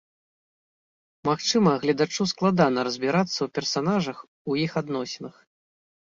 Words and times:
Магчыма, 1.27 1.71
гледачу 1.83 2.21
складана 2.31 2.85
разбірацца 2.87 3.35
ў 3.43 3.49
персанажах, 3.57 4.17
у 4.53 4.57
іх 4.65 4.71
адносінах. 4.83 5.35